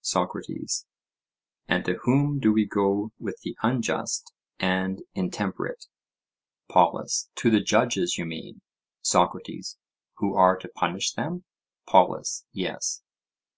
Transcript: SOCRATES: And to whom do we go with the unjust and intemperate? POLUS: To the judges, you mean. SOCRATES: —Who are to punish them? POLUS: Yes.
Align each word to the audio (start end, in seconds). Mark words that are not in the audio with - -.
SOCRATES: 0.00 0.86
And 1.68 1.84
to 1.84 1.96
whom 2.04 2.38
do 2.38 2.54
we 2.54 2.64
go 2.64 3.12
with 3.18 3.38
the 3.42 3.54
unjust 3.62 4.32
and 4.58 5.02
intemperate? 5.14 5.88
POLUS: 6.70 7.28
To 7.34 7.50
the 7.50 7.60
judges, 7.60 8.16
you 8.16 8.24
mean. 8.24 8.62
SOCRATES: 9.02 9.76
—Who 10.16 10.34
are 10.36 10.56
to 10.56 10.68
punish 10.68 11.12
them? 11.12 11.44
POLUS: 11.86 12.46
Yes. 12.50 13.02